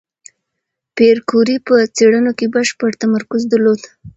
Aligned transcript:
پېیر 0.95 1.17
کوري 1.29 1.57
په 1.67 1.75
څېړنو 1.95 2.31
کې 2.37 2.47
بشپړ 2.55 2.91
تمرکز 3.03 3.41
درلود. 3.51 3.81